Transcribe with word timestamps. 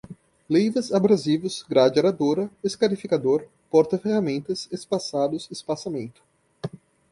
leivas, 0.49 0.91
abrasivos, 0.91 1.61
grade 1.69 1.99
aradora, 1.99 2.49
escarificador, 2.63 3.45
porta-ferramentas, 3.69 4.67
espaçados, 4.71 5.47
espaçamento 5.51 6.23